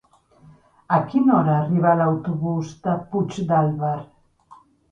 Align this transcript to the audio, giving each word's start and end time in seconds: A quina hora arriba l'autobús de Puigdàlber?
A 0.97 0.97
quina 1.11 1.35
hora 1.41 1.53
arriba 1.65 1.93
l'autobús 2.01 2.73
de 2.89 2.97
Puigdàlber? 3.13 3.95